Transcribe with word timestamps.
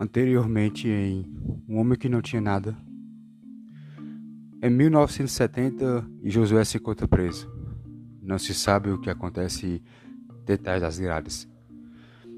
Anteriormente 0.00 0.86
em 0.86 1.26
Um 1.66 1.78
Homem 1.78 1.98
que 1.98 2.10
Não 2.10 2.20
Tinha 2.20 2.42
Nada. 2.42 2.76
Em 4.62 4.68
1970, 4.68 6.06
Josué 6.24 6.62
se 6.64 6.76
encontra 6.76 7.08
preso. 7.08 7.50
Não 8.22 8.38
se 8.38 8.52
sabe 8.52 8.90
o 8.90 9.00
que 9.00 9.08
acontece 9.08 9.82
detrás 10.44 10.82
das 10.82 10.98
grades. 10.98 11.48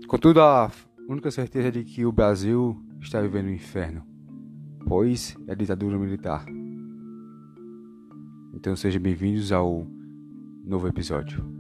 Contudo, 0.07 0.41
a 0.41 0.71
única 1.09 1.30
certeza 1.33 1.69
é 1.69 1.71
de 1.73 1.83
que 1.83 2.07
o 2.07 2.12
Brasil 2.12 2.80
está 3.01 3.21
vivendo 3.21 3.46
um 3.46 3.55
inferno, 3.55 4.05
pois 4.87 5.37
é 5.48 5.55
ditadura 5.55 5.98
militar. 5.98 6.46
Então 8.55 8.77
sejam 8.77 9.03
bem-vindos 9.03 9.51
ao 9.51 9.87
novo 10.64 10.89
episódio. 10.89 11.55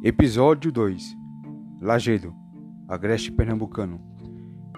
Episódio 0.00 0.70
2 0.70 1.16
Lagedo, 1.82 2.32
Agreste 2.86 3.32
Pernambucano 3.32 4.00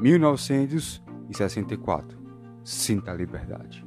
1964 0.00 2.18
Sinta 2.64 3.10
a 3.10 3.14
liberdade. 3.14 3.84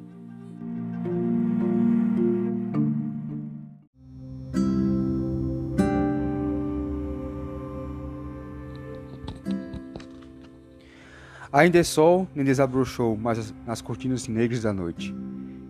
Ainda 11.51 11.79
é 11.79 11.83
sol, 11.83 12.27
nem 12.35 12.45
desabrochou, 12.45 13.17
mas 13.17 13.51
nas 13.65 13.81
cortinas 13.81 14.27
negras 14.27 14.61
da 14.61 14.71
noite. 14.71 15.11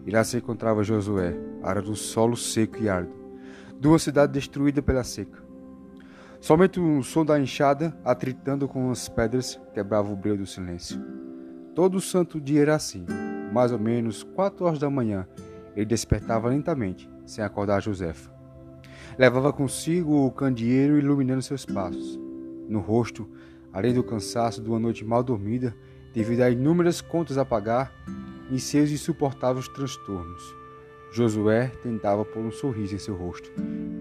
E 0.06 0.12
lá 0.12 0.26
se 0.26 0.36
encontrava 0.36 0.84
Josué, 0.84 1.34
área 1.62 1.82
do 1.82 1.96
solo 1.96 2.36
seco 2.36 2.84
e 2.84 2.90
árido, 2.90 3.14
de 3.80 3.88
uma 3.88 4.00
cidade 4.00 4.34
destruída 4.34 4.82
pela 4.82 5.06
seca. 5.06 5.43
Somente 6.44 6.78
o 6.78 7.02
som 7.02 7.24
da 7.24 7.40
enxada, 7.40 7.96
atritando 8.04 8.68
com 8.68 8.92
as 8.92 9.08
pedras, 9.08 9.58
quebrava 9.74 10.12
o 10.12 10.16
brilho 10.18 10.40
do 10.40 10.46
silêncio. 10.46 11.02
Todo 11.74 12.02
santo 12.02 12.38
dia 12.38 12.64
era 12.64 12.76
assim. 12.76 13.06
Mais 13.54 13.72
ou 13.72 13.80
menos 13.80 14.24
quatro 14.24 14.66
horas 14.66 14.78
da 14.78 14.90
manhã, 14.90 15.26
ele 15.74 15.86
despertava 15.86 16.50
lentamente, 16.50 17.10
sem 17.26 17.42
acordar 17.42 17.82
Josefa. 17.82 18.30
Levava 19.18 19.54
consigo 19.54 20.26
o 20.26 20.32
candeeiro 20.32 21.00
iluminando 21.00 21.42
seus 21.42 21.66
passos. 21.66 22.20
No 22.68 22.82
rosto, 22.82 23.26
além 23.72 23.94
do 23.94 24.04
cansaço 24.04 24.62
de 24.62 24.68
uma 24.68 24.80
noite 24.80 25.06
mal 25.06 25.24
dormida, 25.24 25.74
devido 26.14 26.42
a 26.42 26.50
inúmeras 26.50 27.00
contas 27.00 27.38
a 27.38 27.46
pagar 27.46 27.90
e 28.52 28.60
seus 28.60 28.92
insuportáveis 28.92 29.70
transtornos. 29.70 30.44
Josué 31.10 31.72
tentava 31.82 32.26
pôr 32.26 32.42
um 32.44 32.52
sorriso 32.52 32.96
em 32.96 33.00
seu 33.00 33.16
rosto 33.16 33.50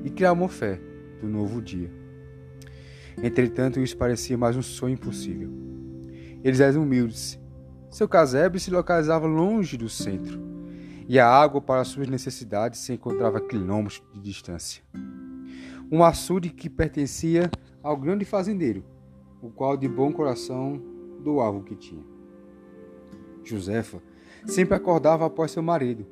e 0.03 0.11
criar 0.11 0.33
uma 0.33 0.49
fé 0.49 0.81
do 1.21 1.29
novo 1.29 1.62
dia. 1.62 2.02
Entretanto, 3.23 3.78
isso 3.78 3.97
parecia 3.97 4.37
mais 4.37 4.56
um 4.56 4.62
sonho 4.62 4.95
impossível. 4.95 5.48
Eles 6.42 6.59
eram 6.59 6.83
humildes. 6.83 7.41
Seu 7.89 8.09
casebre 8.09 8.59
se 8.59 8.70
localizava 8.70 9.27
longe 9.27 9.77
do 9.77 9.89
centro, 9.89 10.41
e 11.06 11.20
a 11.20 11.28
água 11.28 11.61
para 11.61 11.84
suas 11.84 12.09
necessidades 12.09 12.81
se 12.81 12.93
encontrava 12.93 13.39
a 13.39 13.41
quilômetros 13.41 14.03
de 14.12 14.20
distância. 14.20 14.83
Um 15.91 16.03
açude 16.03 16.50
que 16.50 16.69
pertencia 16.69 17.50
ao 17.83 17.97
grande 17.97 18.25
fazendeiro, 18.25 18.84
o 19.41 19.50
qual 19.50 19.77
de 19.77 19.87
bom 19.87 20.12
coração 20.12 20.83
doava 21.23 21.59
o 21.59 21.62
que 21.62 21.77
tinha. 21.77 22.03
Josefa 23.45 24.03
sempre 24.47 24.75
acordava 24.75 25.27
após 25.27 25.50
seu 25.50 25.62
marido. 25.62 26.06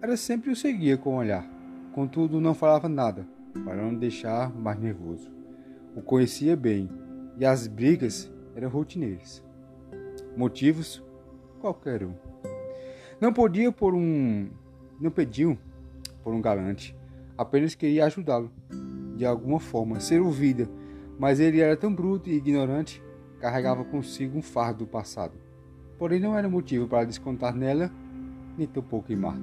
Ela 0.00 0.16
sempre 0.16 0.50
o 0.50 0.56
seguia 0.56 0.96
com 0.96 1.14
o 1.14 1.18
olhar, 1.18 1.48
contudo 1.92 2.40
não 2.40 2.54
falava 2.54 2.88
nada, 2.88 3.26
para 3.64 3.76
não 3.76 3.94
deixar 3.94 4.52
mais 4.52 4.78
nervoso. 4.78 5.35
O 5.96 6.02
conhecia 6.02 6.54
bem 6.54 6.88
e 7.36 7.44
as 7.44 7.66
brigas 7.66 8.30
eram 8.54 8.68
rotineiras. 8.68 9.42
Motivos? 10.36 11.02
Qualquer 11.60 12.04
um. 12.04 12.14
Não 13.20 13.32
podia 13.32 13.72
por 13.72 13.94
um. 13.94 14.48
Não 15.00 15.10
pediu 15.10 15.58
por 16.22 16.32
um 16.32 16.40
galante, 16.40 16.96
apenas 17.36 17.74
queria 17.74 18.06
ajudá-lo, 18.06 18.50
de 19.16 19.26
alguma 19.26 19.58
forma, 19.58 19.98
ser 19.98 20.20
ouvida 20.20 20.68
mas 21.18 21.40
ele 21.40 21.60
era 21.60 21.76
tão 21.76 21.94
bruto 21.94 22.28
e 22.28 22.34
ignorante, 22.34 23.02
carregava 23.40 23.84
consigo 23.84 24.38
um 24.38 24.42
fardo 24.42 24.80
do 24.80 24.86
passado. 24.86 25.34
Porém, 25.98 26.20
não 26.20 26.36
era 26.36 26.48
motivo 26.48 26.86
para 26.86 27.06
descontar 27.06 27.54
nela, 27.54 27.90
nem 28.56 28.66
tampouco 28.66 29.12
em 29.12 29.16
Marta. 29.16 29.42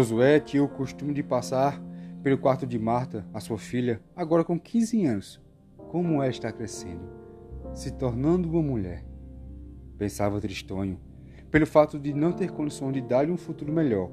Josué 0.00 0.40
tinha 0.40 0.64
o 0.64 0.68
costume 0.68 1.12
de 1.12 1.22
passar 1.22 1.78
pelo 2.22 2.38
quarto 2.38 2.66
de 2.66 2.78
Marta, 2.78 3.26
a 3.34 3.38
sua 3.38 3.58
filha, 3.58 4.00
agora 4.16 4.42
com 4.42 4.58
15 4.58 5.04
anos. 5.04 5.38
Como 5.90 6.22
ela 6.22 6.30
está 6.30 6.50
crescendo, 6.50 7.02
se 7.74 7.90
tornando 7.90 8.48
uma 8.48 8.62
mulher. 8.62 9.04
Pensava 9.98 10.40
tristonho 10.40 10.98
pelo 11.50 11.66
fato 11.66 11.98
de 11.98 12.14
não 12.14 12.32
ter 12.32 12.50
condição 12.50 12.90
de 12.90 13.02
dar-lhe 13.02 13.30
um 13.30 13.36
futuro 13.36 13.70
melhor 13.70 14.10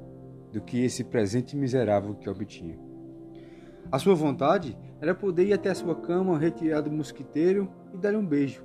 do 0.52 0.60
que 0.60 0.84
esse 0.84 1.04
presente 1.04 1.56
miserável 1.56 2.14
que 2.14 2.28
obtinha. 2.28 2.78
A 3.90 3.98
sua 3.98 4.14
vontade 4.14 4.76
era 5.00 5.14
poder 5.14 5.46
ir 5.46 5.54
até 5.54 5.70
a 5.70 5.74
sua 5.74 5.94
cama, 5.94 6.38
retirar 6.38 6.82
do 6.82 6.92
mosquiteiro 6.92 7.66
e 7.94 7.96
dar-lhe 7.96 8.18
um 8.18 8.26
beijo. 8.26 8.62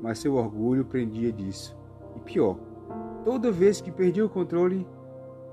Mas 0.00 0.20
seu 0.20 0.34
orgulho 0.34 0.84
prendia 0.84 1.32
disso. 1.32 1.76
E 2.14 2.20
pior, 2.20 2.56
toda 3.24 3.50
vez 3.50 3.80
que 3.80 3.90
perdia 3.90 4.24
o 4.24 4.30
controle, 4.30 4.86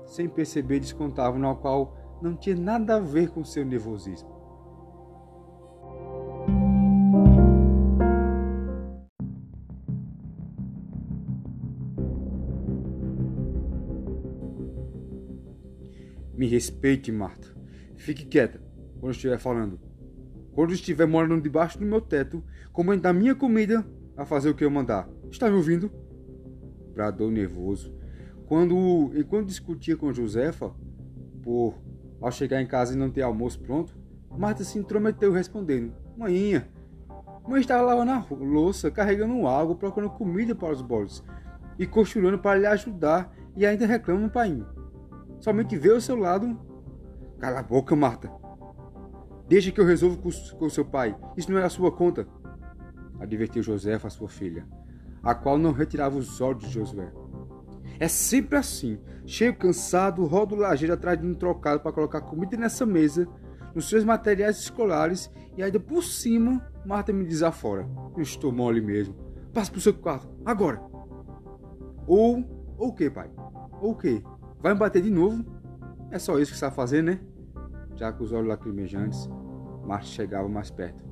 sem 0.08 0.28
perceber, 0.28 0.80
descontava 0.80 1.38
no 1.38 1.54
qual 1.56 2.18
não 2.20 2.34
tinha 2.34 2.56
nada 2.56 2.96
a 2.96 3.00
ver 3.00 3.28
com 3.30 3.44
seu 3.44 3.64
nervosismo. 3.64 4.36
Me 16.34 16.46
respeite, 16.46 17.12
Marta. 17.12 17.48
Fique 17.96 18.24
quieta 18.24 18.60
quando 19.00 19.12
estiver 19.12 19.38
falando. 19.38 19.78
Quando 20.52 20.72
estiver 20.72 21.06
morando 21.06 21.42
debaixo 21.42 21.78
do 21.78 21.84
meu 21.84 22.00
teto, 22.00 22.42
comendo 22.72 23.06
a 23.06 23.12
minha 23.12 23.34
comida, 23.34 23.84
a 24.16 24.24
fazer 24.24 24.48
o 24.48 24.54
que 24.54 24.64
eu 24.64 24.70
mandar. 24.70 25.08
Está 25.30 25.48
me 25.48 25.56
ouvindo? 25.56 25.90
Bradou 26.94 27.30
nervoso. 27.30 27.97
Quando, 28.48 29.12
enquanto 29.14 29.46
discutia 29.46 29.94
com 29.94 30.10
Josefa, 30.10 30.72
por 31.42 31.74
ao 32.18 32.32
chegar 32.32 32.62
em 32.62 32.66
casa 32.66 32.94
e 32.94 32.96
não 32.96 33.10
ter 33.10 33.20
almoço 33.20 33.60
pronto, 33.60 33.94
Marta 34.30 34.64
se 34.64 34.78
intrometeu 34.78 35.30
respondendo: 35.30 35.92
Mãinha, 36.16 36.66
mãe 37.46 37.60
estava 37.60 37.82
lavando 37.82 38.10
a 38.10 38.24
louça, 38.30 38.90
carregando 38.90 39.46
água, 39.46 39.76
procurando 39.76 40.12
comida 40.12 40.54
para 40.54 40.72
os 40.72 40.80
bolos 40.80 41.22
e 41.78 41.86
costurando 41.86 42.38
para 42.38 42.58
lhe 42.58 42.66
ajudar 42.66 43.30
e 43.54 43.66
ainda 43.66 43.86
reclama, 43.86 44.30
pai. 44.30 44.64
Somente 45.40 45.76
vê 45.76 45.90
o 45.90 46.00
seu 46.00 46.16
lado. 46.16 46.58
Cala 47.38 47.60
a 47.60 47.62
boca, 47.62 47.94
Marta. 47.94 48.30
Deixe 49.46 49.70
que 49.70 49.80
eu 49.80 49.84
resolva 49.84 50.16
com, 50.16 50.30
com 50.58 50.70
seu 50.70 50.86
pai. 50.86 51.14
Isso 51.36 51.52
não 51.52 51.58
é 51.58 51.64
a 51.64 51.70
sua 51.70 51.92
conta. 51.92 52.26
Advertiu 53.20 53.62
Josefa 53.62 54.08
a 54.08 54.10
sua 54.10 54.28
filha, 54.28 54.66
a 55.22 55.34
qual 55.34 55.58
não 55.58 55.72
retirava 55.72 56.16
os 56.16 56.40
olhos 56.40 56.62
de 56.62 56.70
Josué. 56.70 57.12
É 58.00 58.06
sempre 58.06 58.56
assim, 58.56 58.98
cheio, 59.26 59.54
cansado, 59.56 60.24
rodo 60.24 60.54
lajeiro 60.54 60.94
atrás 60.94 61.20
de 61.20 61.26
um 61.26 61.34
trocado 61.34 61.80
para 61.80 61.92
colocar 61.92 62.20
comida 62.20 62.56
nessa 62.56 62.86
mesa, 62.86 63.26
nos 63.74 63.88
seus 63.88 64.04
materiais 64.04 64.58
escolares 64.58 65.30
e 65.56 65.62
ainda 65.62 65.80
por 65.80 66.02
cima, 66.02 66.64
Marta 66.86 67.12
me 67.12 67.24
desafora. 67.24 67.88
Eu 68.16 68.22
estou 68.22 68.52
mole 68.52 68.80
mesmo. 68.80 69.14
Passa 69.52 69.70
para 69.70 69.78
o 69.78 69.80
seu 69.80 69.94
quarto, 69.94 70.28
agora. 70.44 70.80
Ou, 72.06 72.44
ou 72.78 72.88
o 72.88 72.94
que, 72.94 73.10
pai? 73.10 73.30
Ou 73.80 73.92
o 73.92 73.96
que? 73.96 74.22
Vai 74.60 74.72
me 74.72 74.78
bater 74.78 75.02
de 75.02 75.10
novo? 75.10 75.44
É 76.10 76.18
só 76.18 76.38
isso 76.38 76.52
que 76.52 76.58
sabe 76.58 76.74
fazer, 76.74 77.02
né? 77.02 77.20
Já 77.96 78.12
com 78.12 78.22
os 78.22 78.32
olhos 78.32 78.48
lacrimejantes, 78.48 79.28
Marte 79.84 80.08
chegava 80.08 80.48
mais 80.48 80.70
perto, 80.70 81.04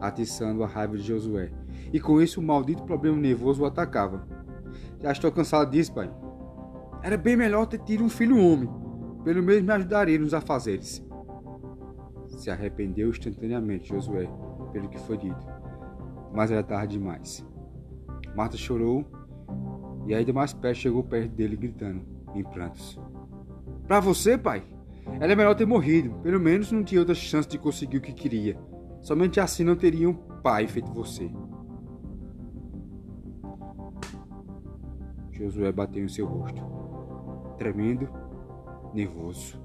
atiçando 0.00 0.64
a 0.64 0.66
raiva 0.66 0.96
de 0.96 1.02
Josué. 1.02 1.50
E 1.92 2.00
com 2.00 2.20
isso 2.20 2.40
o 2.40 2.42
maldito 2.42 2.82
problema 2.82 3.16
nervoso 3.16 3.62
o 3.62 3.66
atacava. 3.66 4.26
Já 5.00 5.12
estou 5.12 5.30
cansado 5.30 5.70
disso, 5.70 5.94
pai. 5.94 6.10
Era 7.02 7.16
bem 7.16 7.36
melhor 7.36 7.66
ter 7.66 7.78
tido 7.78 8.02
um 8.02 8.08
filho 8.08 8.38
homem. 8.38 8.68
Pelo 9.22 9.42
menos 9.42 9.62
me 9.62 9.72
ajudaria 9.72 10.18
nos 10.18 10.34
afazeres. 10.34 11.04
Se 12.26 12.50
arrependeu 12.50 13.08
instantaneamente 13.08 13.88
Josué 13.88 14.28
pelo 14.72 14.88
que 14.88 14.98
foi 14.98 15.16
dito. 15.16 15.46
Mas 16.32 16.50
era 16.50 16.62
tarde 16.62 16.98
demais. 16.98 17.44
Marta 18.34 18.56
chorou 18.56 19.04
e 20.06 20.14
ainda 20.14 20.32
mais 20.32 20.52
perto 20.52 20.78
chegou 20.78 21.02
perto 21.04 21.32
dele 21.32 21.56
gritando 21.56 22.02
em 22.34 22.42
prantos. 22.42 23.00
Para 23.86 24.00
você, 24.00 24.36
pai, 24.36 24.64
era 25.20 25.34
melhor 25.34 25.54
ter 25.54 25.66
morrido. 25.66 26.10
Pelo 26.22 26.40
menos 26.40 26.70
não 26.72 26.82
tinha 26.84 27.00
outra 27.00 27.14
chance 27.14 27.48
de 27.48 27.58
conseguir 27.58 27.98
o 27.98 28.00
que 28.00 28.12
queria. 28.12 28.58
Somente 29.00 29.40
assim 29.40 29.64
não 29.64 29.76
teria 29.76 30.08
um 30.08 30.14
pai 30.14 30.66
feito 30.66 30.92
você. 30.92 31.30
Josué 35.38 35.70
bateu 35.70 36.04
em 36.04 36.08
seu 36.08 36.26
rosto, 36.26 36.60
tremendo, 37.56 38.08
nervoso. 38.92 39.60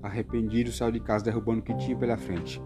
Arrependido, 0.00 0.70
saiu 0.70 0.92
de 0.92 1.00
casa 1.00 1.24
derrubando 1.24 1.60
o 1.60 1.62
que 1.62 1.74
tinha 1.74 1.96
pela 1.96 2.16
frente. 2.16 2.62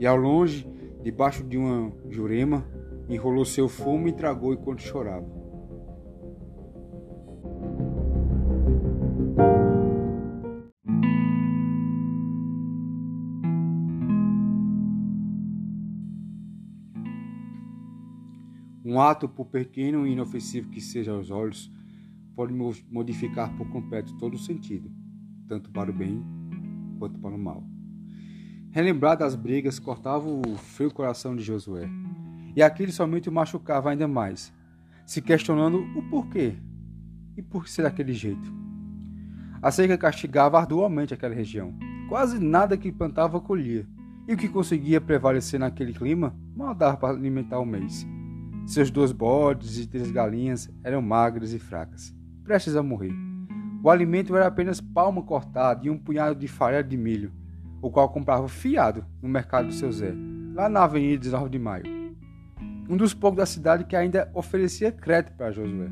E 0.00 0.06
ao 0.06 0.16
longe, 0.16 0.68
debaixo 1.02 1.44
de 1.44 1.56
uma 1.56 1.92
jurema, 2.08 2.66
enrolou 3.08 3.44
seu 3.44 3.68
fumo 3.68 4.08
e 4.08 4.12
tragou 4.12 4.52
enquanto 4.52 4.82
chorava. 4.82 5.37
Um 18.88 18.98
ato, 19.02 19.28
por 19.28 19.44
pequeno 19.48 20.06
e 20.06 20.12
inofensivo 20.12 20.70
que 20.70 20.80
seja 20.80 21.12
aos 21.12 21.30
olhos, 21.30 21.70
pode 22.34 22.54
modificar 22.90 23.54
por 23.54 23.68
completo 23.68 24.16
todo 24.16 24.32
o 24.32 24.38
sentido, 24.38 24.90
tanto 25.46 25.70
para 25.70 25.90
o 25.90 25.92
bem 25.92 26.24
quanto 26.98 27.18
para 27.18 27.34
o 27.34 27.38
mal. 27.38 27.62
Relembrar 28.70 29.18
das 29.18 29.34
brigas 29.34 29.78
cortava 29.78 30.26
o 30.26 30.56
frio 30.56 30.90
coração 30.90 31.36
de 31.36 31.42
Josué, 31.42 31.86
e 32.56 32.62
aquilo 32.62 32.90
somente 32.90 33.28
o 33.28 33.32
machucava 33.32 33.90
ainda 33.90 34.08
mais, 34.08 34.54
se 35.04 35.20
questionando 35.20 35.80
o 35.94 36.08
porquê 36.08 36.54
e 37.36 37.42
por 37.42 37.64
que 37.64 37.70
ser 37.70 37.82
daquele 37.82 38.14
jeito. 38.14 38.50
A 39.60 39.70
seca 39.70 39.98
castigava 39.98 40.58
arduamente 40.58 41.12
aquela 41.12 41.34
região. 41.34 41.74
Quase 42.08 42.38
nada 42.38 42.74
que 42.74 42.90
plantava 42.90 43.38
colhia, 43.38 43.86
e 44.26 44.32
o 44.32 44.36
que 44.38 44.48
conseguia 44.48 44.98
prevalecer 44.98 45.60
naquele 45.60 45.92
clima 45.92 46.34
mal 46.56 46.74
dava 46.74 46.96
para 46.96 47.14
alimentar 47.14 47.58
o 47.58 47.66
mês. 47.66 48.06
Seus 48.68 48.90
dois 48.90 49.12
bodes 49.12 49.78
e 49.78 49.86
três 49.86 50.10
galinhas 50.10 50.70
eram 50.84 51.00
magras 51.00 51.54
e 51.54 51.58
fracas, 51.58 52.14
prestes 52.44 52.76
a 52.76 52.82
morrer. 52.82 53.14
O 53.82 53.88
alimento 53.88 54.36
era 54.36 54.46
apenas 54.46 54.78
palma 54.78 55.22
cortada 55.22 55.86
e 55.86 55.88
um 55.88 55.96
punhado 55.96 56.38
de 56.38 56.46
farelo 56.46 56.86
de 56.86 56.94
milho, 56.94 57.32
o 57.80 57.90
qual 57.90 58.10
comprava 58.10 58.46
fiado 58.46 59.06
no 59.22 59.28
mercado 59.28 59.68
do 59.68 59.72
seu 59.72 59.90
Zé, 59.90 60.12
lá 60.52 60.68
na 60.68 60.84
Avenida 60.84 61.16
19 61.16 61.48
de 61.48 61.58
Maio. 61.58 61.86
Um 62.90 62.98
dos 62.98 63.14
poucos 63.14 63.38
da 63.38 63.46
cidade 63.46 63.84
que 63.84 63.96
ainda 63.96 64.30
oferecia 64.34 64.92
crédito 64.92 65.34
para 65.34 65.50
Josué. 65.50 65.88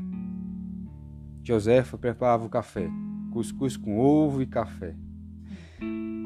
Josefa 1.43 1.97
preparava 1.97 2.45
o 2.45 2.49
café, 2.49 2.87
cuscuz 3.31 3.75
com 3.75 3.97
ovo 3.97 4.39
e 4.39 4.45
café. 4.45 4.93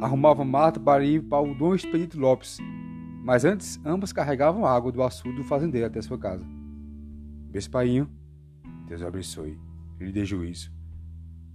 Arrumava 0.02 0.44
mato 0.44 0.82
para 0.82 1.02
ir 1.06 1.22
para 1.22 1.42
o 1.42 1.56
Dom 1.56 1.74
Expedito 1.74 2.20
Lopes, 2.20 2.58
mas 3.24 3.46
antes, 3.46 3.80
ambas 3.86 4.12
carregavam 4.12 4.66
água 4.66 4.92
do 4.92 5.04
açude 5.04 5.38
do 5.38 5.44
fazendeiro 5.44 5.88
até 5.88 6.02
sua 6.02 6.18
casa. 6.18 6.46
Bespainho, 7.52 8.10
Deus 8.88 9.02
o 9.02 9.08
abençoe, 9.08 9.60
lhe 10.00 10.12
dê 10.12 10.26
juízo. 10.26 10.72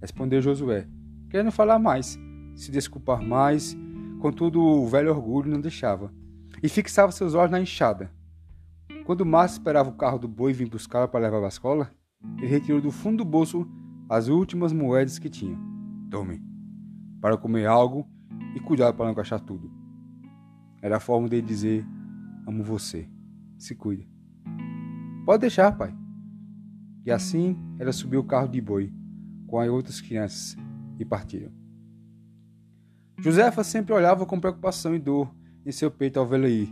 Respondeu 0.01 0.41
Josué, 0.41 0.87
querendo 1.29 1.51
falar 1.51 1.77
mais, 1.77 2.17
se 2.55 2.71
desculpar 2.71 3.21
mais, 3.21 3.75
contudo 4.19 4.61
o 4.61 4.87
velho 4.87 5.09
orgulho 5.09 5.51
não 5.51 5.59
deixava, 5.59 6.13
e 6.63 6.69
fixava 6.69 7.11
seus 7.11 7.33
olhos 7.33 7.51
na 7.51 7.59
enxada. 7.59 8.11
Quando 9.05 9.25
Márcio 9.25 9.55
esperava 9.55 9.89
o 9.89 9.95
carro 9.95 10.19
do 10.19 10.27
boi 10.27 10.53
vir 10.53 10.69
buscá-la 10.69 11.07
para 11.07 11.19
levar 11.19 11.43
à 11.43 11.47
escola, 11.47 11.91
ele 12.37 12.47
retirou 12.47 12.81
do 12.81 12.91
fundo 12.91 13.17
do 13.17 13.25
bolso 13.25 13.67
as 14.09 14.27
últimas 14.27 14.71
moedas 14.71 15.19
que 15.19 15.29
tinha. 15.29 15.57
Tome, 16.09 16.41
para 17.21 17.37
comer 17.37 17.65
algo 17.65 18.07
e 18.55 18.59
cuidado 18.59 18.95
para 18.95 19.05
não 19.05 19.13
gastar 19.13 19.39
tudo. 19.39 19.76
Era 20.81 20.97
a 20.97 20.99
forma 20.99 21.27
dele 21.27 21.45
dizer: 21.45 21.85
Amo 22.47 22.63
você. 22.63 23.07
Se 23.57 23.75
cuida. 23.75 24.05
Pode 25.25 25.41
deixar, 25.41 25.71
pai. 25.75 25.93
E 27.05 27.11
assim 27.11 27.57
ela 27.79 27.91
subiu 27.91 28.19
o 28.19 28.23
carro 28.23 28.47
de 28.47 28.61
boi 28.61 28.93
com 29.47 29.59
as 29.59 29.69
outras 29.69 30.01
crianças 30.01 30.55
e 30.99 31.05
partiram. 31.05 31.51
Josefa 33.19 33.63
sempre 33.63 33.93
olhava 33.93 34.25
com 34.25 34.39
preocupação 34.39 34.93
e 34.95 34.99
dor 34.99 35.33
em 35.65 35.71
seu 35.71 35.89
peito 35.89 36.19
ao 36.19 36.25
vê-la 36.25 36.47
ir, 36.47 36.69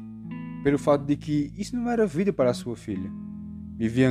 pelo 0.64 0.78
fato 0.78 1.04
de 1.04 1.16
que 1.16 1.52
isso 1.58 1.76
não 1.76 1.90
era 1.90 2.06
vida 2.06 2.32
para 2.32 2.54
sua 2.54 2.76
filha. 2.76 3.12
Vivia 3.78 4.10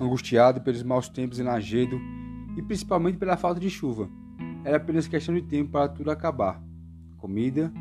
angustiado 0.00 0.60
pelos 0.60 0.82
maus 0.82 1.08
tempos 1.08 1.38
em 1.38 1.44
Lagedo 1.44 2.00
e 2.56 2.62
principalmente 2.62 3.18
pela 3.18 3.36
falta 3.36 3.60
de 3.60 3.70
chuva. 3.70 4.08
Era 4.64 4.78
apenas 4.78 5.06
questão 5.06 5.34
de 5.34 5.42
tempo 5.42 5.70
para 5.70 5.88
tudo 5.88 6.10
acabar: 6.10 6.60
comida 7.18 7.72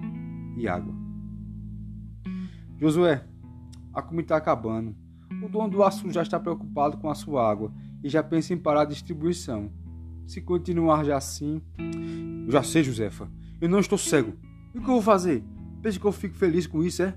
e 0.57 0.67
água. 0.67 1.02
Josué, 2.83 3.23
a 3.93 4.01
comida 4.01 4.23
está 4.23 4.35
acabando. 4.35 4.93
O 5.41 5.47
dono 5.47 5.69
do 5.69 5.83
açude 5.83 6.13
já 6.13 6.21
está 6.21 6.37
preocupado 6.37 6.97
com 6.97 7.09
a 7.09 7.15
sua 7.15 7.49
água 7.49 7.71
e 8.03 8.09
já 8.09 8.21
pensa 8.21 8.53
em 8.53 8.57
parar 8.57 8.81
a 8.81 8.85
distribuição. 8.85 9.71
Se 10.27 10.41
continuar 10.41 11.05
já 11.05 11.15
assim. 11.15 11.61
Já 12.49 12.61
sei, 12.61 12.83
Josefa. 12.83 13.31
Eu 13.61 13.69
não 13.69 13.79
estou 13.79 13.97
cego. 13.97 14.33
E 14.75 14.79
o 14.79 14.81
que 14.81 14.89
eu 14.89 14.95
vou 14.95 15.01
fazer? 15.01 15.45
Pensa 15.81 15.97
que 15.97 16.05
eu 16.05 16.11
fico 16.11 16.35
feliz 16.35 16.67
com 16.67 16.83
isso, 16.83 17.03
é? 17.03 17.15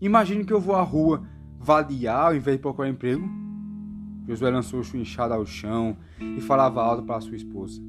Imagine 0.00 0.44
que 0.44 0.52
eu 0.52 0.60
vou 0.60 0.76
à 0.76 0.82
rua 0.82 1.26
vadiar 1.58 2.26
ao 2.26 2.36
invés 2.36 2.56
de 2.56 2.62
procurar 2.62 2.88
emprego. 2.88 3.28
Josué 4.28 4.48
lançou 4.48 4.84
sua 4.84 5.00
enxada 5.00 5.34
ao 5.34 5.44
chão 5.44 5.96
e 6.20 6.40
falava 6.40 6.84
alto 6.84 7.02
para 7.02 7.20
sua 7.20 7.34
esposa. 7.34 7.82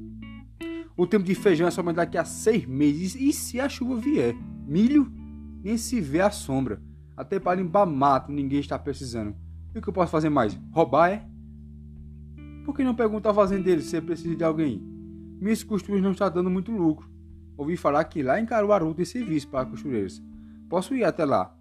O 0.96 1.06
tempo 1.06 1.24
de 1.24 1.36
feijão 1.36 1.68
é 1.68 1.70
somente 1.70 1.96
daqui 1.96 2.18
a 2.18 2.24
seis 2.24 2.66
meses. 2.66 3.14
E 3.14 3.32
se 3.32 3.60
a 3.60 3.68
chuva 3.68 3.94
vier? 3.94 4.34
Milho? 4.66 5.08
Nem 5.62 5.76
se 5.76 6.00
vê 6.00 6.20
a 6.20 6.28
sombra. 6.28 6.82
Até 7.16 7.38
para 7.38 7.60
limpar 7.60 7.86
mato 7.86 8.32
ninguém 8.32 8.60
está 8.60 8.78
precisando. 8.78 9.34
E 9.74 9.78
o 9.78 9.82
que 9.82 9.88
eu 9.88 9.92
posso 9.92 10.10
fazer 10.10 10.28
mais? 10.28 10.58
Roubar 10.70 11.10
é? 11.10 11.26
Por 12.64 12.74
que 12.74 12.84
não 12.84 12.94
pergunta 12.94 13.28
ao 13.28 13.34
fazendeiro 13.34 13.80
se 13.80 14.00
precisa 14.00 14.36
de 14.36 14.44
alguém? 14.44 14.80
Minhas 15.40 15.64
costuras 15.64 16.00
não 16.00 16.12
estão 16.12 16.30
dando 16.30 16.50
muito 16.50 16.70
lucro. 16.70 17.10
Ouvi 17.56 17.76
falar 17.76 18.04
que 18.04 18.22
lá 18.22 18.40
em 18.40 18.46
Caruaru 18.46 18.94
tem 18.94 19.04
serviço 19.04 19.48
para 19.48 19.66
costureiros. 19.66 20.22
Posso 20.68 20.94
ir 20.94 21.04
até 21.04 21.24
lá? 21.24 21.54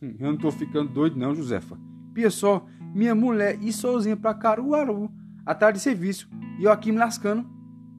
Hum, 0.00 0.16
eu 0.18 0.26
não 0.26 0.34
estou 0.34 0.50
ficando 0.50 0.90
doido 0.90 1.18
não, 1.18 1.34
Josefa. 1.34 1.78
Pia 2.14 2.30
só, 2.30 2.66
minha 2.94 3.14
mulher 3.14 3.62
ir 3.62 3.72
sozinha 3.72 4.16
para 4.16 4.34
Caruaru, 4.34 5.10
atrás 5.44 5.74
de 5.74 5.80
serviço, 5.80 6.28
e 6.58 6.64
eu 6.64 6.72
aqui 6.72 6.90
me 6.90 6.98
lascando. 6.98 7.46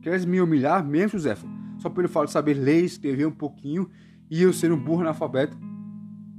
Queres 0.01 0.25
me 0.25 0.41
humilhar 0.41 0.83
mesmo, 0.83 1.11
Josefa? 1.11 1.47
Só 1.77 1.89
pelo 1.89 2.09
fato 2.09 2.25
de 2.25 2.31
saber 2.31 2.55
ler, 2.55 2.83
escrever 2.83 3.25
um 3.25 3.31
pouquinho 3.31 3.89
e 4.29 4.41
eu 4.41 4.51
ser 4.51 4.71
um 4.71 4.77
burro 4.77 5.01
analfabeto? 5.01 5.57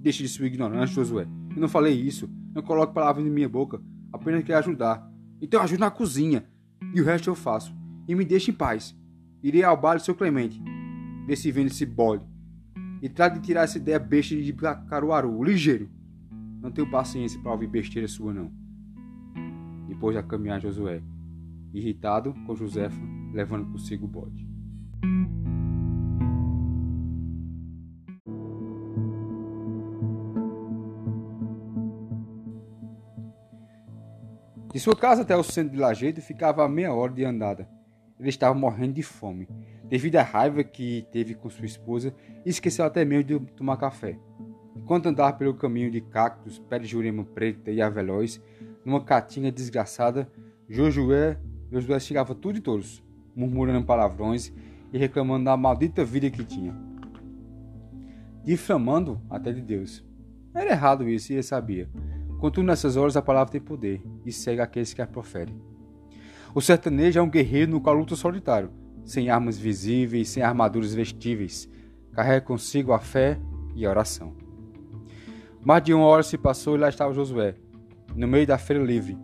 Deixe 0.04 0.22
de 0.22 0.28
sua 0.28 0.46
ignorância, 0.46 0.96
Josué. 0.96 1.26
Eu 1.56 1.60
não 1.62 1.66
falei 1.66 1.98
isso. 1.98 2.28
Não 2.54 2.60
coloque 2.60 2.92
palavras 2.92 3.24
em 3.24 3.30
minha 3.30 3.48
boca. 3.48 3.80
Apenas 4.12 4.44
quer 4.44 4.56
ajudar. 4.56 5.10
Então 5.40 5.62
ajude 5.62 5.80
na 5.80 5.90
cozinha. 5.90 6.44
E 6.94 7.00
o 7.00 7.04
resto 7.06 7.30
eu 7.30 7.34
faço. 7.34 7.74
E 8.06 8.14
me 8.14 8.22
deixe 8.22 8.50
em 8.50 8.54
paz. 8.54 8.94
Irei 9.42 9.64
ao 9.64 9.80
do 9.80 10.00
seu 10.00 10.14
Clemente. 10.14 10.62
Ver 11.26 11.36
se 11.36 11.50
vende 11.50 11.68
esse 11.68 11.86
bode. 11.86 12.22
E 13.00 13.08
trate 13.08 13.40
de 13.40 13.46
tirar 13.46 13.62
essa 13.62 13.78
ideia 13.78 13.98
besta 13.98 14.36
de 14.36 14.52
Caruaru. 14.90 15.42
Ligeiro. 15.42 15.88
Não 16.60 16.70
tenho 16.70 16.90
paciência 16.90 17.40
para 17.40 17.52
ouvir 17.52 17.68
besteira 17.68 18.06
sua, 18.06 18.34
não. 18.34 18.52
Depois 19.88 20.14
da 20.14 20.22
caminhar 20.22 20.60
Josué. 20.60 21.02
Irritado 21.72 22.34
com 22.46 22.54
Josefa, 22.54 23.00
levando 23.32 23.72
consigo 23.72 24.04
o 24.04 24.08
bode. 24.08 24.46
De 34.74 34.80
sua 34.80 34.96
casa 34.96 35.22
até 35.22 35.36
o 35.36 35.42
centro 35.44 35.70
de 35.70 35.78
Lajeado 35.78 36.20
ficava 36.20 36.64
a 36.64 36.68
meia 36.68 36.92
hora 36.92 37.12
de 37.12 37.24
andada. 37.24 37.68
Ele 38.18 38.28
estava 38.28 38.58
morrendo 38.58 38.94
de 38.94 39.04
fome, 39.04 39.48
devido 39.84 40.16
à 40.16 40.22
raiva 40.22 40.64
que 40.64 41.06
teve 41.12 41.36
com 41.36 41.48
sua 41.48 41.64
esposa 41.64 42.12
esqueceu 42.44 42.84
até 42.84 43.04
mesmo 43.04 43.22
de 43.22 43.38
tomar 43.52 43.76
café. 43.76 44.18
Enquanto 44.74 45.06
andava 45.06 45.32
pelo 45.36 45.54
caminho 45.54 45.92
de 45.92 46.00
cactos, 46.00 46.58
pé 46.58 46.80
de 46.80 46.88
jurema 46.88 47.24
preta 47.24 47.70
e 47.70 47.80
aveloz, 47.80 48.42
numa 48.84 49.00
catinha 49.00 49.52
desgraçada, 49.52 50.28
Josué, 50.68 51.38
Josué 51.70 52.00
chegava 52.00 52.34
tudo 52.34 52.58
e 52.58 52.60
todos, 52.60 53.00
murmurando 53.32 53.86
palavrões 53.86 54.52
e 54.92 54.98
reclamando 54.98 55.44
da 55.44 55.56
maldita 55.56 56.04
vida 56.04 56.28
que 56.30 56.42
tinha. 56.42 56.74
Difamando 58.42 59.22
até 59.30 59.52
de 59.52 59.60
Deus. 59.60 60.04
Era 60.52 60.72
errado 60.72 61.08
isso 61.08 61.30
e 61.30 61.36
ele 61.36 61.44
sabia. 61.44 61.88
Contudo, 62.44 62.66
nessas 62.66 62.94
horas 62.94 63.16
a 63.16 63.22
palavra 63.22 63.52
tem 63.52 63.58
poder 63.58 64.02
e 64.22 64.30
segue 64.30 64.60
aqueles 64.60 64.92
que 64.92 65.00
a 65.00 65.06
proferem. 65.06 65.58
O 66.54 66.60
sertanejo 66.60 67.18
é 67.18 67.22
um 67.22 67.30
guerreiro 67.30 67.70
no 67.70 67.80
qual 67.80 67.94
luta 67.94 68.14
solitário, 68.14 68.70
sem 69.02 69.30
armas 69.30 69.58
visíveis, 69.58 70.28
sem 70.28 70.42
armaduras 70.42 70.92
vestíveis. 70.92 71.66
Carrega 72.12 72.44
consigo 72.44 72.92
a 72.92 72.98
fé 72.98 73.40
e 73.74 73.86
a 73.86 73.88
oração. 73.88 74.36
Mais 75.64 75.82
de 75.82 75.94
uma 75.94 76.04
hora 76.04 76.22
se 76.22 76.36
passou 76.36 76.76
e 76.76 76.80
lá 76.80 76.90
estava 76.90 77.14
Josué, 77.14 77.54
no 78.14 78.28
meio 78.28 78.46
da 78.46 78.58
feira 78.58 78.84
livre. 78.84 79.16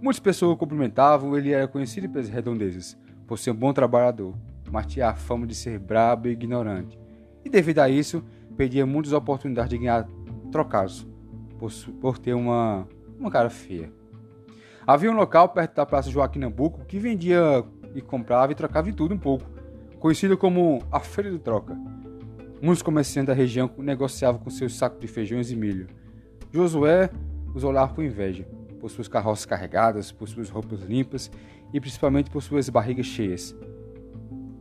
Muitas 0.00 0.20
pessoas 0.20 0.52
o 0.52 0.56
cumprimentavam, 0.56 1.36
ele 1.36 1.50
era 1.50 1.66
conhecido 1.66 2.08
pelas 2.08 2.28
redondezas, 2.28 2.96
por 3.26 3.36
ser 3.36 3.50
um 3.50 3.56
bom 3.56 3.72
trabalhador, 3.72 4.32
mas 4.70 4.86
tinha 4.86 5.08
a 5.08 5.16
fama 5.16 5.44
de 5.44 5.56
ser 5.56 5.76
brabo 5.80 6.28
e 6.28 6.30
ignorante. 6.30 6.96
E 7.44 7.50
devido 7.50 7.80
a 7.80 7.88
isso, 7.88 8.22
perdia 8.56 8.86
muitas 8.86 9.12
oportunidades 9.12 9.70
de 9.70 9.78
ganhar 9.78 10.08
trocados 10.52 11.09
por, 11.60 11.70
por 12.00 12.18
ter 12.18 12.32
uma, 12.32 12.88
uma 13.18 13.30
cara 13.30 13.50
feia. 13.50 13.92
Havia 14.86 15.10
um 15.10 15.14
local 15.14 15.50
perto 15.50 15.76
da 15.76 15.84
Praça 15.84 16.10
Joaquim 16.10 16.38
Nabuco 16.38 16.86
que 16.86 16.98
vendia 16.98 17.62
e 17.94 18.00
comprava 18.00 18.50
e 18.50 18.54
trocava 18.54 18.90
de 18.90 18.96
tudo 18.96 19.14
um 19.14 19.18
pouco, 19.18 19.44
conhecido 19.98 20.38
como 20.38 20.82
a 20.90 20.98
Feira 20.98 21.30
de 21.30 21.38
Troca. 21.38 21.76
Muitos 22.62 22.82
comerciantes 22.82 23.28
da 23.28 23.34
região 23.34 23.70
negociavam 23.76 24.40
com 24.40 24.48
seus 24.48 24.74
sacos 24.74 25.00
de 25.00 25.06
feijões 25.06 25.50
e 25.50 25.56
milho. 25.56 25.86
Josué 26.50 27.10
os 27.54 27.62
olhava 27.62 27.92
com 27.92 28.02
inveja, 28.02 28.46
por 28.80 28.90
suas 28.90 29.06
carroças 29.06 29.44
carregadas, 29.44 30.10
por 30.10 30.28
suas 30.28 30.48
roupas 30.48 30.80
limpas 30.80 31.30
e 31.72 31.80
principalmente 31.80 32.30
por 32.30 32.42
suas 32.42 32.68
barrigas 32.70 33.06
cheias. 33.06 33.54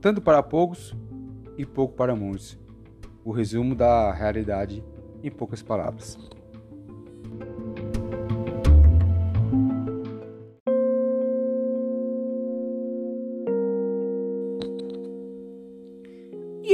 Tanto 0.01 0.21
para 0.21 0.43
poucos 0.43 0.95
e 1.57 1.65
pouco 1.65 1.95
para 1.95 2.15
muitos. 2.15 2.59
O 3.23 3.31
resumo 3.31 3.73
da 3.73 4.11
realidade 4.11 4.83
em 5.23 5.29
poucas 5.29 5.61
palavras. 5.61 6.17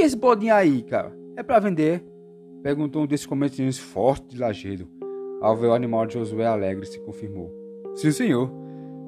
Esse 0.06 0.16
bodinho 0.16 0.54
aí, 0.54 0.82
cara? 0.82 1.12
É 1.36 1.42
para 1.42 1.58
vender? 1.58 2.04
Perguntou 2.62 3.02
um 3.02 3.06
desses 3.06 3.26
comerciantes 3.26 3.78
forte 3.78 4.28
de 4.28 4.38
lajedo. 4.38 4.88
Ao 5.42 5.56
ver 5.56 5.66
o 5.66 5.74
animal 5.74 6.06
de 6.06 6.14
Josué 6.14 6.46
alegre, 6.46 6.86
se 6.86 6.98
confirmou. 7.00 7.52
Sim, 7.94 8.12
senhor. 8.12 8.50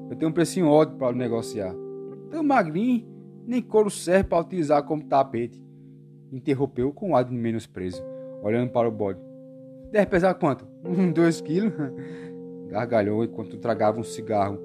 Eu 0.09 0.15
tenho 0.15 0.29
um 0.29 0.33
precinho 0.33 0.67
ótimo 0.67 0.99
para 0.99 1.15
negociar. 1.15 1.73
Tão 2.29 2.43
magrinho, 2.43 3.07
nem 3.47 3.61
couro 3.61 3.89
serve 3.89 4.25
para 4.25 4.41
utilizar 4.41 4.83
como 4.83 5.03
tapete. 5.03 5.59
Interrompeu 6.31 6.91
com 6.91 7.11
um 7.11 7.15
ar 7.15 7.23
de 7.23 7.33
menosprezo, 7.33 8.03
olhando 8.43 8.69
para 8.71 8.87
o 8.87 8.91
bode. 8.91 9.19
Deve 9.91 10.05
pesar 10.05 10.33
quanto? 10.35 10.67
Dois 11.13 11.41
quilos? 11.41 11.73
Gargalhou 12.69 13.23
enquanto 13.23 13.57
tragava 13.57 13.99
um 13.99 14.03
cigarro 14.03 14.59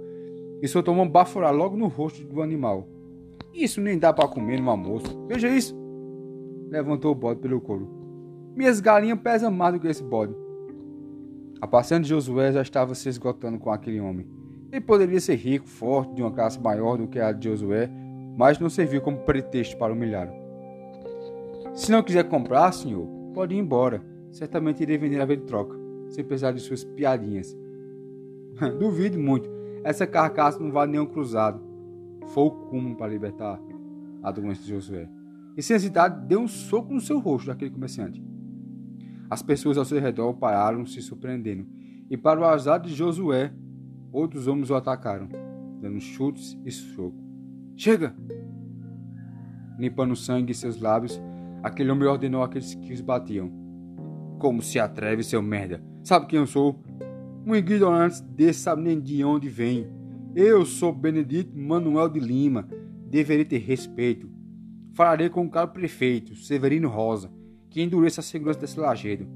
e 0.61 0.69
soltou 0.69 0.93
uma 0.93 1.09
baforada 1.09 1.57
logo 1.57 1.77
no 1.77 1.87
rosto 1.87 2.25
do 2.25 2.43
animal. 2.43 2.87
Isso 3.55 3.81
nem 3.81 3.99
dá 3.99 4.13
para 4.13 4.29
comer 4.29 4.61
no 4.61 4.71
almoço. 4.71 5.27
Veja 5.27 5.49
isso. 5.49 5.84
Levantou 6.75 7.13
o 7.13 7.15
bode 7.15 7.39
pelo 7.39 7.61
couro. 7.61 7.89
Minhas 8.57 8.81
galinhas 8.81 9.21
pesam 9.21 9.49
mais 9.49 9.75
do 9.75 9.79
que 9.79 9.87
esse 9.87 10.03
bode. 10.03 10.35
A 11.61 11.69
paciência 11.69 12.03
de 12.03 12.09
Josué 12.09 12.51
já 12.51 12.63
estava 12.63 12.97
se 12.97 13.09
esgotando 13.09 13.61
com 13.61 13.71
aquele 13.71 14.01
homem. 14.01 14.27
Ele 14.73 14.81
poderia 14.81 15.21
ser 15.21 15.37
rico, 15.37 15.69
forte, 15.69 16.17
de 16.17 16.23
uma 16.23 16.33
classe 16.33 16.61
maior 16.61 16.97
do 16.99 17.07
que 17.07 17.21
a 17.21 17.31
de 17.31 17.49
Josué, 17.49 17.89
mas 18.37 18.59
não 18.59 18.69
serviu 18.69 19.01
como 19.01 19.19
pretexto 19.19 19.77
para 19.77 19.93
humilhá-lo. 19.93 20.33
Se 21.75 21.93
não 21.93 22.03
quiser 22.03 22.25
comprar, 22.25 22.73
senhor, 22.73 23.07
pode 23.33 23.55
ir 23.55 23.59
embora. 23.59 24.03
Certamente 24.33 24.83
irei 24.83 24.99
vender 24.99 25.21
a 25.21 25.25
ver 25.25 25.37
de 25.37 25.45
troca, 25.45 25.79
sem 26.09 26.25
precisar 26.25 26.51
de 26.51 26.59
suas 26.59 26.83
piadinhas. 26.83 27.57
Duvido 28.81 29.17
muito. 29.17 29.49
Essa 29.85 30.09
carcaça 30.09 30.59
não 30.59 30.73
vale 30.73 30.91
nenhum 30.91 31.07
cruzado. 31.07 31.63
Foi 32.27 32.43
o 32.43 32.51
cúmulo 32.51 32.97
para 32.97 33.13
libertar 33.13 33.63
a 34.25 34.33
doença 34.33 34.61
de 34.61 34.71
Josué. 34.71 35.09
E 35.57 35.63
sem 35.63 35.77
hesitar, 35.77 36.09
deu 36.09 36.41
um 36.41 36.49
soco 36.49 36.93
no 36.93 37.01
seu 37.01 37.19
rosto 37.19 37.47
daquele 37.47 37.71
comerciante. 37.71 38.23
As 39.31 39.43
pessoas 39.43 39.79
ao 39.79 39.85
seu 39.85 40.01
redor 40.01 40.35
pararam, 40.35 40.85
se 40.85 41.01
surpreendendo. 41.01 41.67
E 42.11 42.17
para 42.17 42.41
o 42.41 42.45
azar 42.45 42.81
de 42.81 42.93
Josué, 42.95 43.53
outros 44.13 44.47
homens 44.47 44.71
o 44.71 44.75
atacaram, 44.75 45.29
dando 45.81 46.01
chutes 46.01 46.59
e 46.65 46.71
soco. 46.71 47.17
Chega! 47.77 48.15
Limpando 49.79 50.13
o 50.13 50.17
sangue 50.17 50.53
em 50.53 50.55
seus 50.55 50.81
lábios, 50.81 51.21
aquele 51.63 51.91
homem 51.91 52.07
ordenou 52.07 52.43
àqueles 52.43 52.75
que 52.75 52.93
os 52.93 53.01
batiam. 53.01 53.51
Como 54.39 54.63
se 54.63 54.79
atreve, 54.79 55.23
seu 55.23 55.43
merda? 55.43 55.83
Sabe 56.03 56.27
quem 56.27 56.39
eu 56.39 56.47
sou? 56.47 56.81
Um 57.47 57.55
ignorante 57.55 58.23
desse 58.23 58.61
sabe 58.61 58.83
nem 58.83 59.01
de 59.01 59.25
onde 59.25 59.49
vem. 59.49 59.87
Eu 60.35 60.65
sou 60.65 60.93
Benedito 60.93 61.57
Manuel 61.57 62.09
de 62.09 62.21
Lima. 62.21 62.69
Deveria 63.09 63.45
ter 63.45 63.59
respeito. 63.59 64.34
Falarei 64.95 65.29
com 65.29 65.45
o 65.45 65.51
caro 65.51 65.69
prefeito, 65.71 66.37
Severino 66.37 66.89
Rosa, 66.89 67.29
que 67.69 67.83
endureça 67.83 68.21
a 68.21 68.25
segurança 68.25 68.61
desse 68.61 68.79
lajedo. 68.79 69.27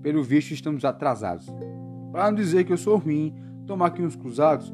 Pelo 0.00 0.22
visto, 0.22 0.52
estamos 0.52 0.86
atrasados. 0.86 1.46
Para 2.10 2.30
não 2.30 2.34
dizer 2.34 2.64
que 2.64 2.72
eu 2.72 2.78
sou 2.78 2.96
ruim, 2.96 3.34
tomar 3.66 3.88
aqui 3.88 4.02
uns 4.02 4.16
cruzados, 4.16 4.72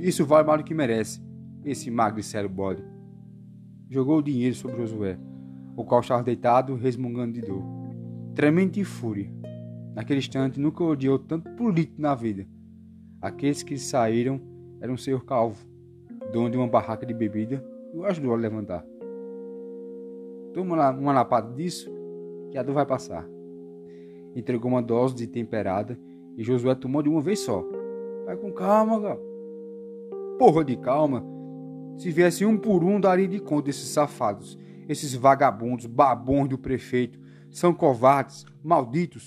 isso 0.00 0.26
vale 0.26 0.46
mais 0.46 0.60
do 0.60 0.64
que 0.64 0.74
merece. 0.74 1.22
Esse 1.64 1.90
magro 1.90 2.20
e 2.20 2.22
sério 2.22 2.48
bode. 2.48 2.84
Jogou 3.88 4.18
o 4.18 4.22
dinheiro 4.22 4.54
sobre 4.54 4.76
Josué, 4.76 5.18
o 5.74 5.82
qual 5.82 6.02
estava 6.02 6.22
deitado, 6.22 6.74
resmungando 6.74 7.32
de 7.32 7.40
dor. 7.40 7.64
Tremendo 8.34 8.72
de 8.72 8.84
fúria. 8.84 9.32
Naquele 9.94 10.18
instante, 10.18 10.60
nunca 10.60 10.84
odiou 10.84 11.18
tanto 11.18 11.50
político 11.52 12.00
na 12.00 12.14
vida. 12.14 12.46
Aqueles 13.20 13.62
que 13.62 13.78
saíram 13.78 14.40
eram 14.78 14.92
o 14.94 14.98
senhor 14.98 15.24
Calvo, 15.24 15.66
dono 16.32 16.50
de 16.50 16.56
uma 16.58 16.68
barraca 16.68 17.06
de 17.06 17.14
bebida, 17.14 17.64
e 17.94 17.96
o 17.96 18.04
ajudou 18.04 18.34
a 18.34 18.36
levantar. 18.36 18.84
Toma 20.52 20.90
uma 20.90 21.12
lapada 21.12 21.52
disso 21.54 21.90
que 22.50 22.58
a 22.58 22.62
dor 22.62 22.74
vai 22.74 22.86
passar. 22.86 23.28
Entregou 24.34 24.70
uma 24.70 24.82
dose 24.82 25.14
de 25.14 25.26
temperada 25.26 25.98
e 26.36 26.42
Josué 26.42 26.74
tomou 26.74 27.02
de 27.02 27.08
uma 27.08 27.20
vez 27.20 27.40
só. 27.40 27.64
Vai 28.24 28.36
com 28.36 28.52
calma, 28.52 29.00
cara. 29.00 29.20
Porra 30.38 30.64
de 30.64 30.76
calma. 30.76 31.24
Se 31.96 32.10
viesse 32.10 32.44
um 32.44 32.56
por 32.56 32.84
um, 32.84 33.00
daria 33.00 33.26
de 33.26 33.40
conta 33.40 33.66
desses 33.66 33.88
safados, 33.88 34.56
esses 34.88 35.14
vagabundos, 35.14 35.86
babões 35.86 36.48
do 36.48 36.56
prefeito. 36.56 37.18
São 37.50 37.74
covardes, 37.74 38.44
malditos. 38.62 39.26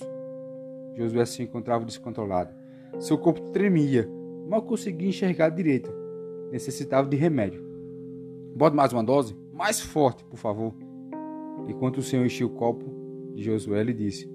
Josué 0.96 1.26
se 1.26 1.42
encontrava 1.42 1.84
descontrolado. 1.84 2.50
Seu 2.98 3.18
corpo 3.18 3.50
tremia, 3.50 4.08
mal 4.48 4.62
conseguia 4.62 5.08
enxergar 5.08 5.50
direito. 5.50 5.92
Necessitava 6.50 7.08
de 7.08 7.16
remédio. 7.16 7.62
Bote 8.54 8.76
mais 8.76 8.92
uma 8.92 9.02
dose? 9.02 9.36
Mais 9.52 9.80
forte, 9.80 10.24
por 10.24 10.36
favor. 10.36 10.74
Enquanto 11.68 11.98
o 11.98 12.02
senhor 12.02 12.24
enchia 12.24 12.46
o 12.46 12.50
copo, 12.50 13.02
de 13.34 13.42
Josué, 13.42 13.80
ele 13.80 13.92
disse: 13.92 14.30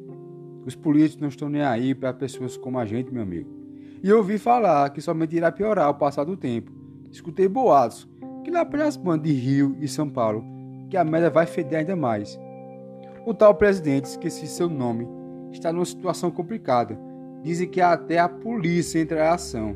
Os 0.65 0.75
políticos 0.75 1.21
não 1.21 1.29
estão 1.29 1.49
nem 1.49 1.61
aí 1.61 1.93
para 1.93 2.13
pessoas 2.13 2.57
como 2.57 2.79
a 2.79 2.85
gente, 2.85 3.13
meu 3.13 3.23
amigo. 3.23 3.49
E 4.03 4.09
eu 4.09 4.17
ouvi 4.17 4.37
falar 4.37 4.89
que 4.91 5.01
somente 5.01 5.35
irá 5.35 5.51
piorar 5.51 5.87
ao 5.87 5.95
passar 5.95 6.23
do 6.23 6.37
tempo. 6.37 6.71
Escutei 7.11 7.47
boatos 7.47 8.07
que 8.43 8.51
lá 8.51 8.63
pelas 8.63 8.95
bandas 8.95 9.27
de 9.27 9.33
Rio 9.33 9.75
e 9.81 9.87
São 9.87 10.09
Paulo, 10.09 10.43
que 10.89 10.95
a 10.95 11.03
merda 11.03 11.29
vai 11.29 11.45
feder 11.45 11.79
ainda 11.79 11.95
mais. 11.95 12.39
O 13.25 13.33
tal 13.33 13.53
presidente, 13.55 14.05
esqueci 14.05 14.47
seu 14.47 14.69
nome, 14.69 15.05
está 15.51 15.73
numa 15.73 15.83
situação 15.83 16.31
complicada. 16.31 16.97
Dizem 17.43 17.67
que 17.67 17.81
até 17.81 18.19
a 18.19 18.29
polícia 18.29 18.99
entra 18.99 19.19
em 19.19 19.27
ação. 19.27 19.75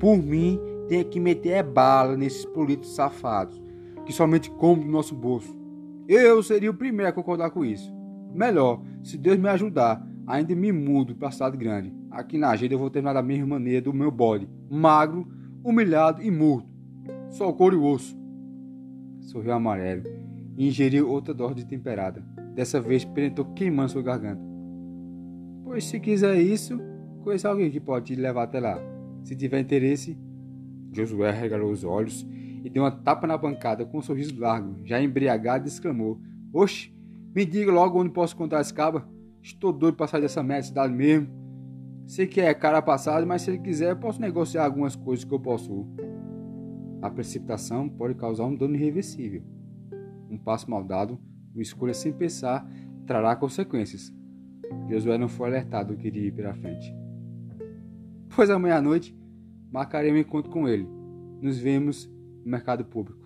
Por 0.00 0.16
mim, 0.16 0.58
tem 0.88 1.04
que 1.04 1.20
meter 1.20 1.62
bala 1.62 2.16
nesses 2.16 2.44
políticos 2.46 2.94
safados, 2.94 3.60
que 4.06 4.12
somente 4.12 4.50
comem 4.50 4.86
do 4.86 4.90
nosso 4.90 5.14
bolso. 5.14 5.63
Eu 6.06 6.42
seria 6.42 6.70
o 6.70 6.74
primeiro 6.74 7.08
a 7.08 7.12
concordar 7.12 7.50
com 7.50 7.64
isso. 7.64 7.92
Melhor, 8.34 8.82
se 9.02 9.16
Deus 9.16 9.38
me 9.38 9.48
ajudar, 9.48 10.06
ainda 10.26 10.54
me 10.54 10.72
mudo 10.72 11.14
para 11.14 11.28
a 11.28 11.30
cidade 11.30 11.56
grande. 11.56 11.92
Aqui 12.10 12.36
na 12.36 12.50
agenda 12.50 12.74
eu 12.74 12.78
vou 12.78 12.90
terminar 12.90 13.14
da 13.14 13.22
mesma 13.22 13.46
maneira 13.46 13.82
do 13.82 13.92
meu 13.92 14.10
bode, 14.10 14.48
magro, 14.70 15.26
humilhado 15.62 16.22
e 16.22 16.30
morto. 16.30 16.68
Só 17.30 17.52
couro 17.52 17.76
e 17.76 17.78
osso. 17.78 18.16
Sorriu 19.20 19.52
amarelo 19.52 20.04
e 20.56 20.68
ingeriu 20.68 21.08
outra 21.08 21.32
dose 21.32 21.54
de 21.54 21.66
temperada. 21.66 22.22
Dessa 22.54 22.80
vez 22.80 23.04
penettou 23.04 23.46
queimando 23.46 23.90
sua 23.90 24.02
garganta. 24.02 24.42
Pois 25.64 25.84
se 25.84 25.98
quiser 25.98 26.40
isso, 26.40 26.78
conheça 27.22 27.48
alguém 27.48 27.70
que 27.70 27.80
pode 27.80 28.06
te 28.06 28.20
levar 28.20 28.44
até 28.44 28.60
lá. 28.60 28.78
Se 29.24 29.34
tiver 29.34 29.58
interesse, 29.58 30.16
Josué 30.92 31.30
regalou 31.30 31.72
os 31.72 31.82
olhos 31.82 32.26
e 32.64 32.70
deu 32.70 32.82
uma 32.82 32.90
tapa 32.90 33.26
na 33.26 33.36
bancada 33.36 33.84
com 33.84 33.98
um 33.98 34.02
sorriso 34.02 34.40
largo, 34.40 34.80
já 34.86 35.00
embriagado, 35.00 35.68
exclamou: 35.68 36.18
Oxe, 36.50 36.90
me 37.34 37.44
diga 37.44 37.70
logo 37.70 38.00
onde 38.00 38.10
posso 38.10 38.34
contar 38.34 38.62
esse 38.62 38.72
caba. 38.72 39.06
Estou 39.42 39.70
doido 39.70 39.96
para 39.96 40.06
sair 40.06 40.22
dessa 40.22 40.42
merda 40.42 40.62
cidade 40.62 40.94
mesmo. 40.94 41.28
Sei 42.06 42.26
que 42.26 42.40
é 42.40 42.54
cara 42.54 42.80
passado, 42.80 43.26
mas 43.26 43.42
se 43.42 43.50
ele 43.50 43.58
quiser, 43.58 43.90
eu 43.90 43.96
posso 43.96 44.18
negociar 44.18 44.64
algumas 44.64 44.96
coisas 44.96 45.26
que 45.26 45.32
eu 45.32 45.38
posso. 45.38 45.86
A 47.02 47.10
precipitação 47.10 47.86
pode 47.86 48.14
causar 48.14 48.46
um 48.46 48.56
dano 48.56 48.74
irreversível. 48.74 49.42
Um 50.30 50.38
passo 50.38 50.70
mal 50.70 50.82
dado, 50.82 51.18
uma 51.52 51.62
escolha 51.62 51.92
sem 51.92 52.14
pensar, 52.14 52.66
trará 53.06 53.36
consequências. 53.36 54.10
Josué 54.88 55.18
não 55.18 55.28
foi 55.28 55.48
alertado 55.48 55.94
do 55.94 55.98
que 55.98 56.06
iria 56.06 56.28
ir 56.28 56.32
pela 56.32 56.54
frente. 56.54 56.94
Pois 58.34 58.48
amanhã 58.48 58.76
à 58.76 58.82
noite 58.82 59.14
marcarei 59.70 60.10
um 60.10 60.16
encontro 60.16 60.50
com 60.50 60.66
ele. 60.66 60.88
Nos 61.42 61.58
vemos 61.58 62.13
no 62.44 62.50
mercado 62.50 62.84
público. 62.84 63.23